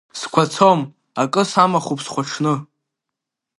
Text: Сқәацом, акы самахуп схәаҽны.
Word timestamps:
Сқәацом, 0.19 0.79
акы 1.21 1.43
самахуп 1.51 1.99
схәаҽны. 2.05 2.53